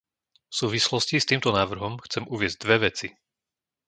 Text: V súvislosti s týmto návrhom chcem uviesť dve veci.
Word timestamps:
V 0.49 0.53
súvislosti 0.65 1.15
s 1.21 1.29
týmto 1.31 1.49
návrhom 1.59 1.93
chcem 2.09 2.23
uviesť 2.35 2.57
dve 2.65 2.77
veci. 2.89 3.07